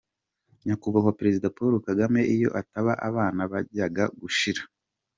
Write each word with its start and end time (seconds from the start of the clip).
Nyakubahwa 0.65 1.17
Perezida 1.19 1.53
Paul 1.57 1.73
Kagame 1.87 2.21
iyo 2.35 2.49
atahaba 2.59 2.93
abana 3.09 3.41
bajyaga 3.51 4.03
gushira 4.21 4.61